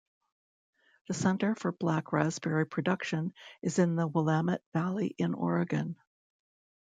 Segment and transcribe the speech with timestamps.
[1.07, 5.95] The center for black raspberry production is in the Willamette Valley in Oregon.